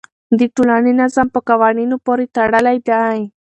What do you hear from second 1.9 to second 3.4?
پورې تړلی دی.